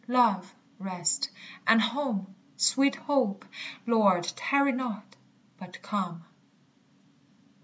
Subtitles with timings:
[0.09, 1.29] _Love, rest,
[1.67, 2.33] and home!
[2.57, 3.45] Sweet hope!
[3.85, 5.15] Lord, tarry not,
[5.59, 6.25] but come.